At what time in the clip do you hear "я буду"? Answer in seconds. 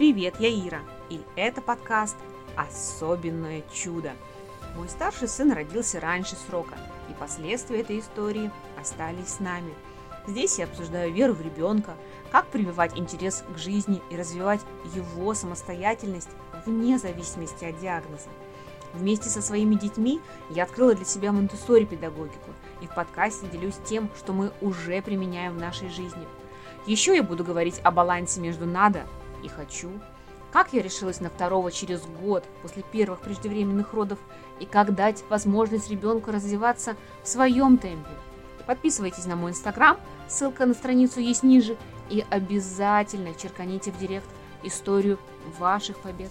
27.14-27.44